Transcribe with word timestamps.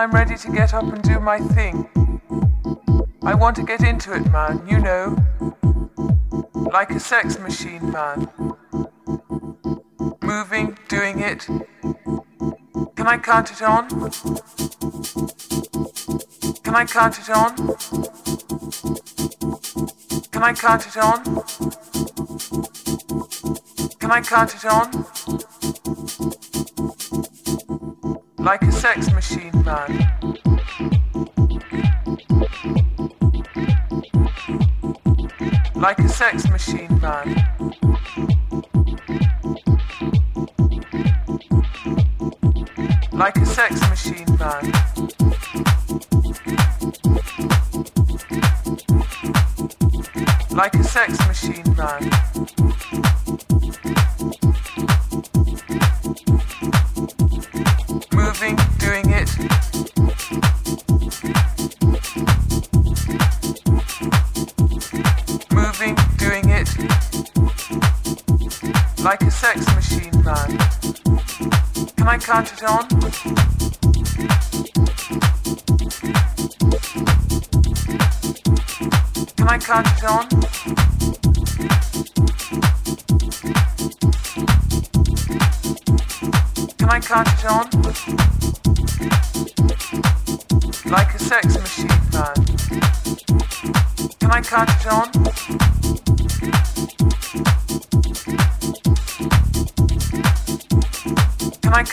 I'm 0.00 0.12
ready 0.12 0.34
to 0.34 0.50
get 0.50 0.72
up 0.72 0.84
and 0.84 1.02
do 1.02 1.20
my 1.20 1.38
thing. 1.38 1.86
I 3.22 3.34
want 3.34 3.54
to 3.56 3.62
get 3.62 3.82
into 3.82 4.14
it, 4.14 4.32
man, 4.32 4.66
you 4.66 4.78
know. 4.78 5.14
Like 6.54 6.90
a 6.90 6.98
sex 6.98 7.38
machine, 7.38 7.92
man 7.92 8.30
moving, 10.22 10.78
doing 10.88 11.20
it. 11.20 11.46
Can 12.96 13.06
I 13.06 13.18
count 13.18 13.50
it 13.50 13.60
on? 13.60 13.90
Can 16.64 16.74
I 16.74 16.86
count 16.86 17.18
it 17.18 17.28
on? 17.28 17.56
Can 20.32 20.42
I 20.42 20.54
count 20.54 20.86
it 20.86 20.96
on? 20.96 21.24
Can 23.98 24.10
I 24.10 24.22
count 24.22 24.54
it 24.54 24.64
on? 24.64 25.09
Like 28.50 28.62
a 28.62 28.72
sex 28.72 29.12
machine, 29.12 29.62
man. 29.64 29.90
Like 35.76 36.00
a 36.00 36.08
sex 36.08 36.48
machine, 36.48 37.00
man. 37.00 37.28
like 43.12 43.36
a 43.36 43.46
sex 43.46 43.80
machine, 43.88 44.26
man. 44.36 44.72
Like 50.50 50.74
a 50.74 50.82
sex 50.82 51.18
machine, 51.28 51.76
man. 51.76 52.29
Can 72.42 72.99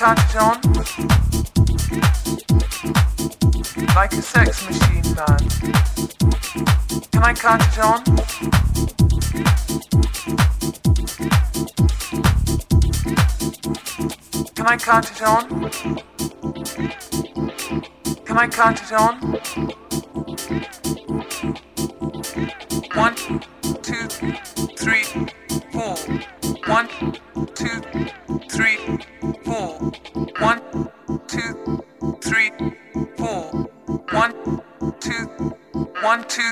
On? 0.08 0.14
Like 3.94 4.14
a 4.14 4.22
sex 4.22 4.66
machine, 4.66 5.04
man. 5.16 5.38
Can 7.12 7.24
I 7.24 7.34
count 7.34 7.62
it 7.62 7.78
on? 7.80 8.04
Can 14.56 14.66
I 14.66 14.78
count 14.78 15.12
it 15.12 15.22
on? 15.24 15.70
Can 18.24 18.38
I 18.38 18.48
count 18.48 18.82
it 18.82 18.94
on? 18.94 19.20
One, 22.96 23.16
two, 23.84 24.08
three, 24.78 25.04
four. 25.74 25.98
One, 26.66 26.88
two, 27.56 27.82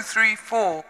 three, 0.06 0.36
four. 0.36 0.86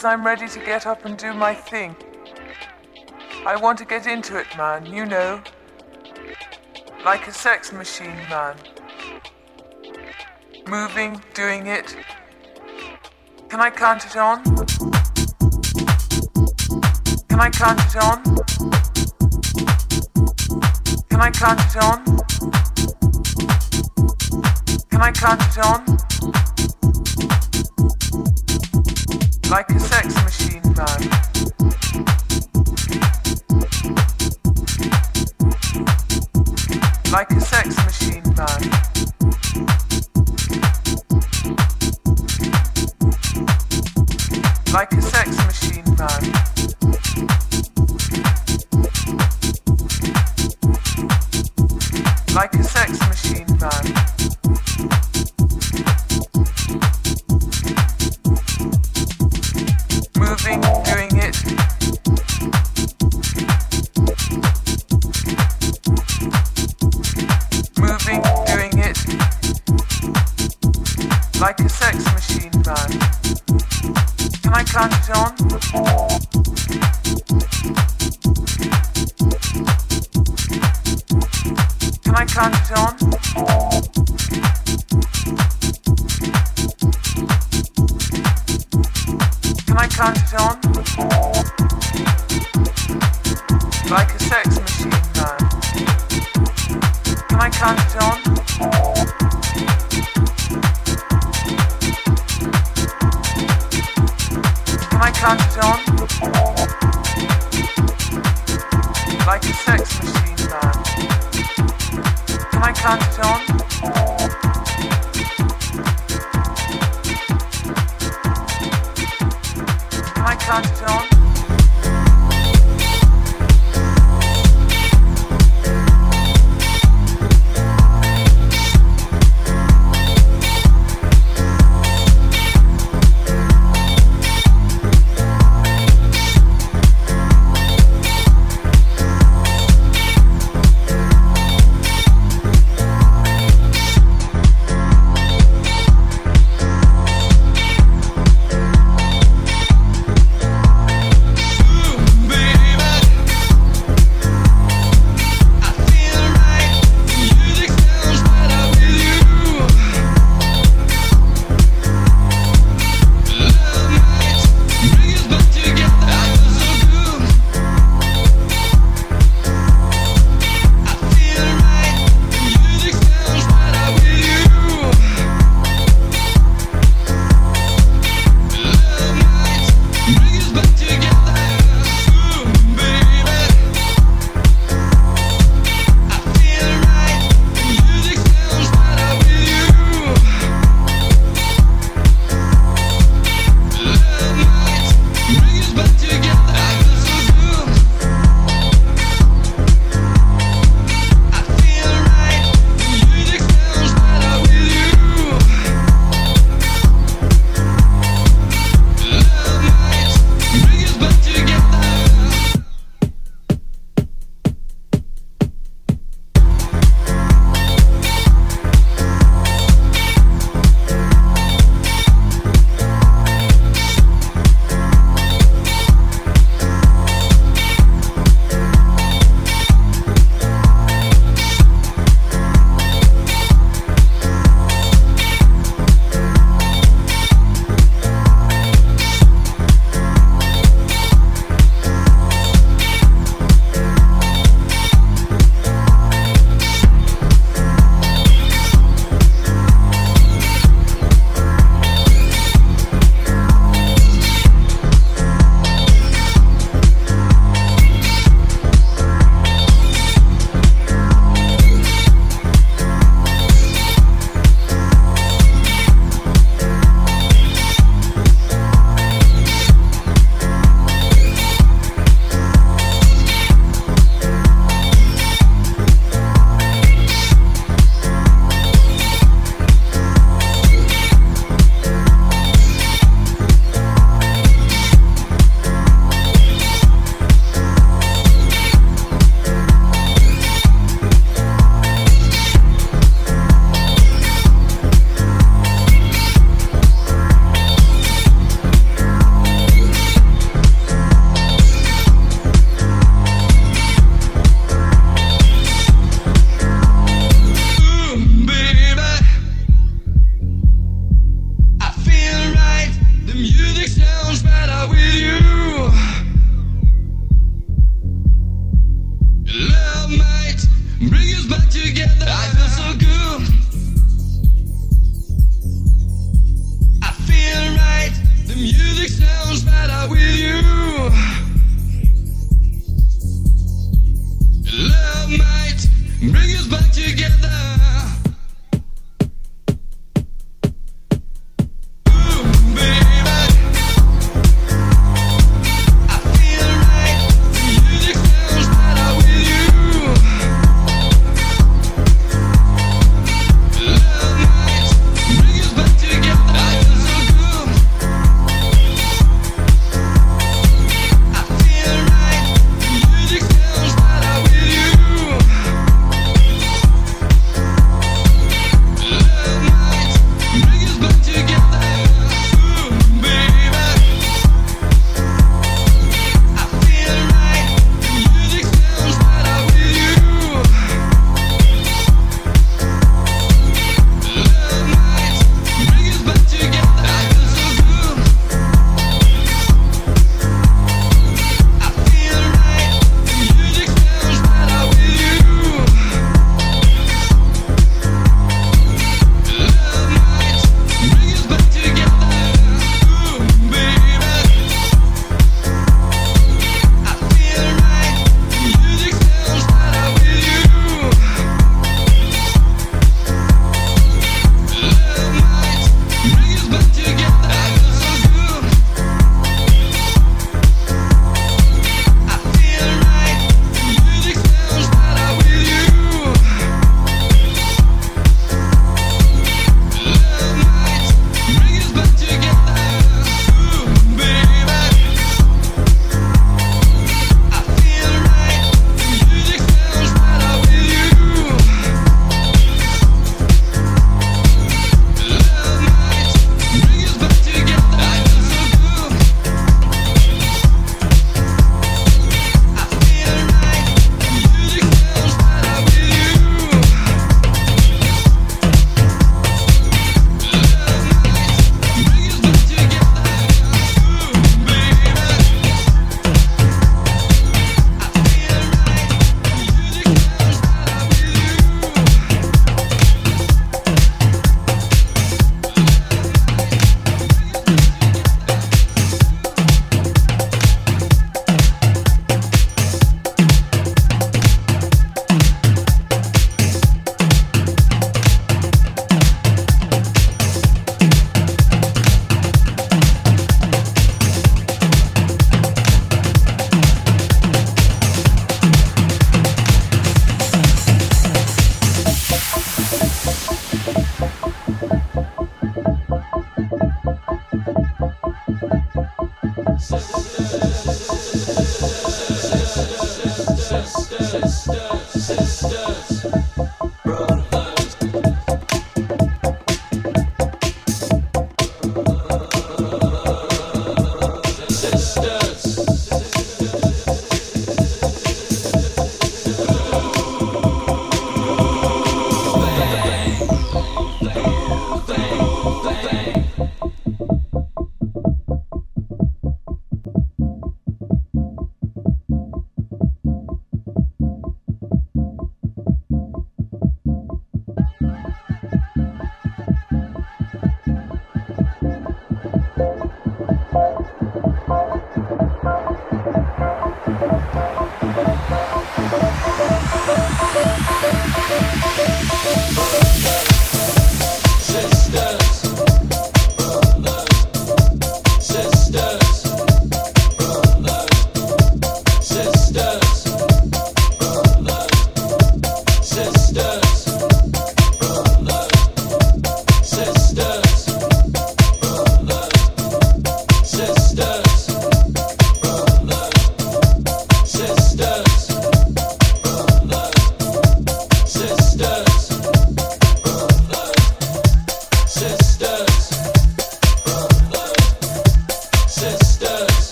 Fellas, 0.00 0.14
I'm 0.14 0.24
ready 0.24 0.48
to 0.48 0.58
get 0.60 0.86
up 0.86 1.04
and 1.04 1.18
do 1.18 1.34
my 1.34 1.54
thing. 1.54 1.94
I 3.44 3.56
want 3.56 3.78
to 3.78 3.84
get 3.84 4.06
into 4.06 4.38
it, 4.38 4.46
man, 4.56 4.86
you 4.86 5.04
know. 5.04 5.42
Like 7.04 7.26
a 7.26 7.32
sex 7.32 7.72
machine, 7.72 8.16
man. 8.30 8.56
Moving, 10.66 11.20
doing 11.34 11.66
it. 11.66 11.96
Can 13.50 13.60
I 13.60 13.68
count 13.70 14.06
it 14.06 14.16
on? 14.16 14.42
Can 17.28 17.40
I 17.40 17.50
count 17.50 17.80
it 17.84 17.96
on? 17.96 18.22
Can 21.10 21.20
I 21.20 21.30
count 21.30 21.60
it 21.60 21.76
on? 21.76 22.09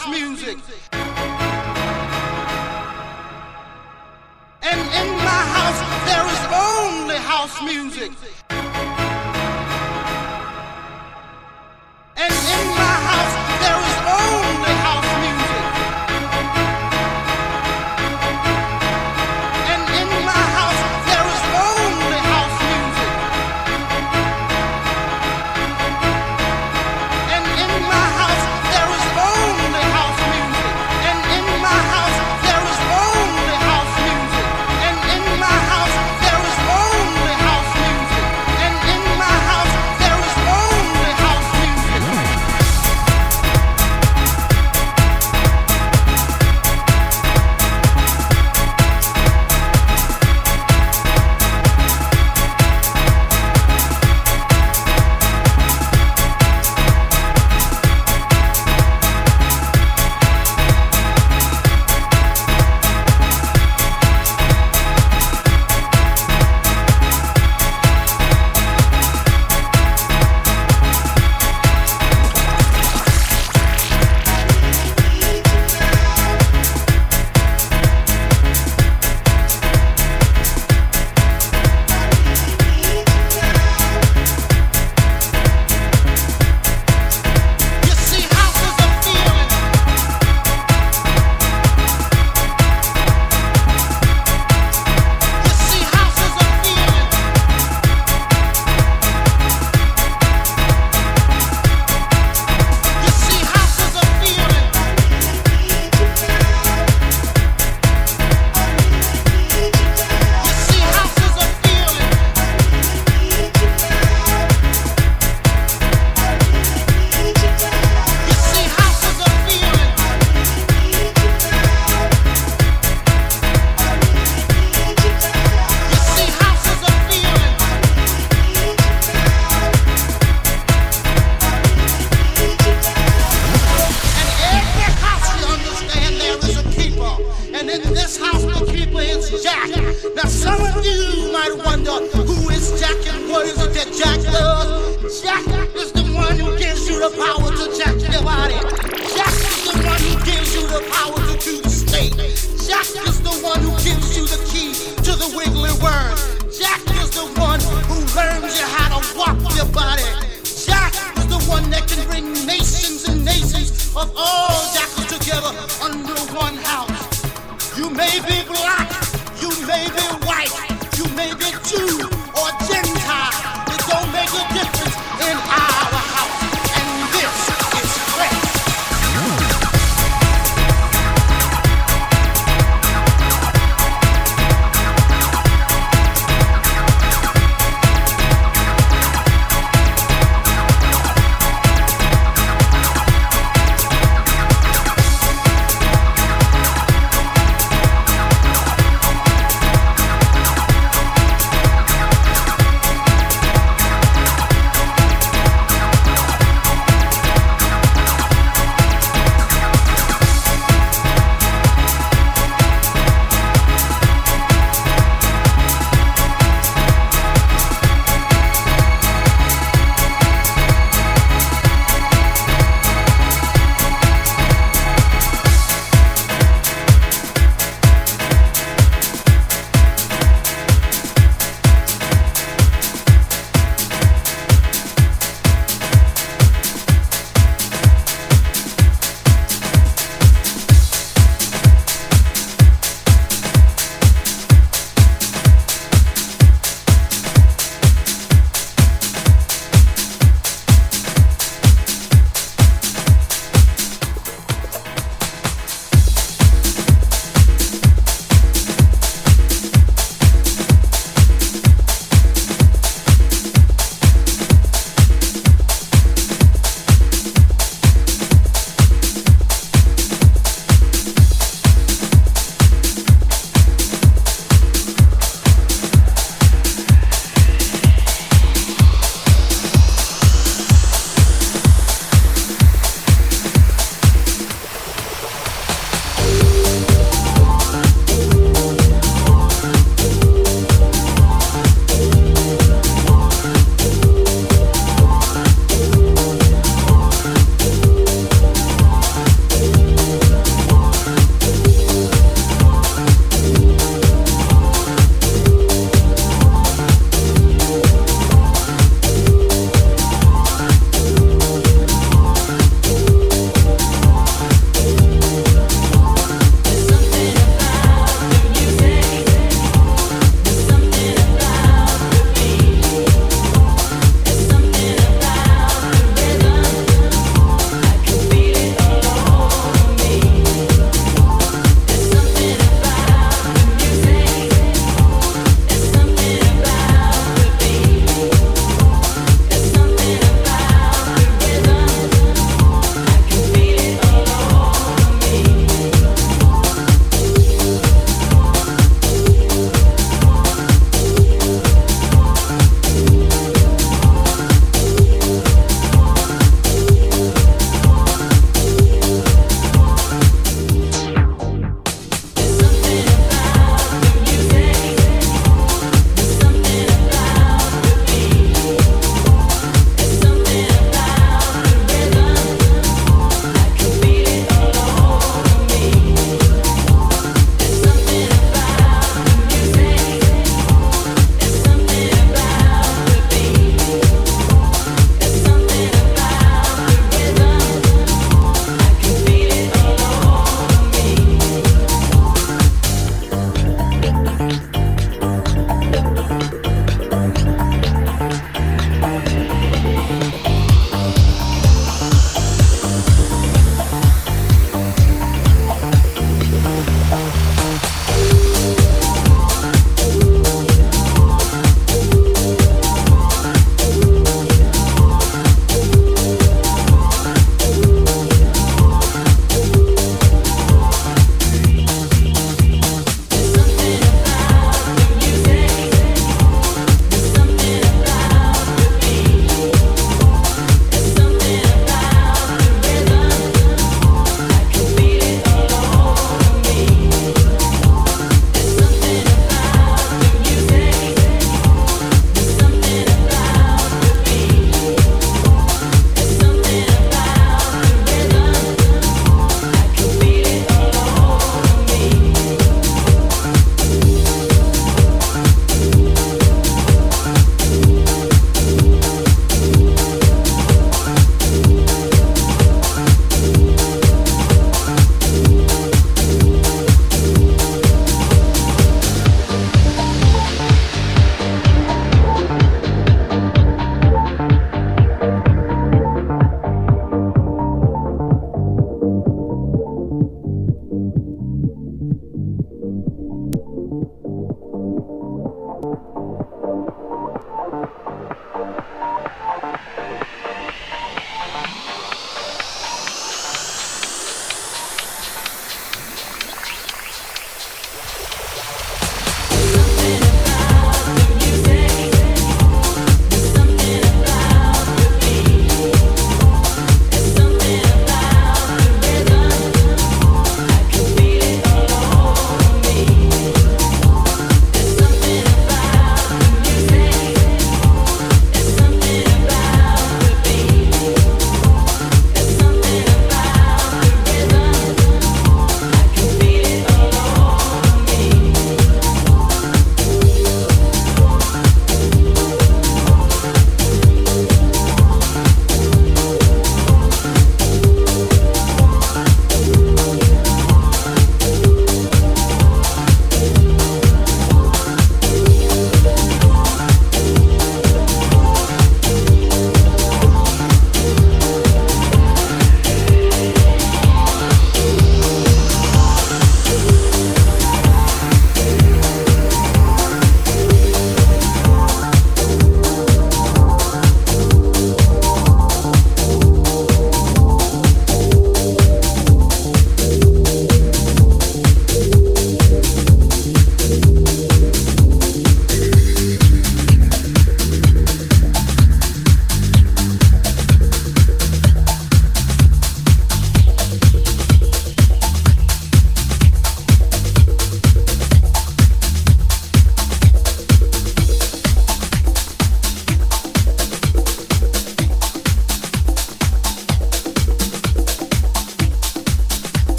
house 0.00 0.08
music. 0.08 0.58
And 4.62 4.80
in 4.80 5.16
my 5.16 5.42
house, 5.56 5.80
there 6.08 6.26
is 6.26 6.42
only 6.52 7.16
house 7.16 7.62
music. 7.62 8.49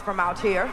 From 0.00 0.20
out 0.20 0.38
here. 0.38 0.72